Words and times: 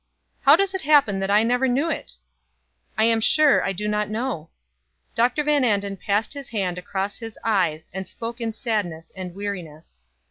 "How 0.41 0.55
does 0.55 0.73
it 0.73 0.81
happen 0.81 1.19
that 1.19 1.29
I 1.29 1.43
never 1.43 1.67
knew 1.67 1.91
it?" 1.91 2.15
"I 2.97 3.03
am 3.03 3.21
sure 3.21 3.63
I 3.63 3.71
do 3.71 3.87
not 3.87 4.09
know." 4.09 4.49
Dr. 5.13 5.43
Van 5.43 5.63
Anden 5.63 5.95
passed 5.95 6.33
his 6.33 6.49
hand 6.49 6.79
across 6.79 7.19
his 7.19 7.37
eyes, 7.43 7.87
and 7.93 8.07
spoke 8.09 8.41
in 8.41 8.51
sadness 8.51 9.11
and 9.15 9.35
weariness. 9.35 9.99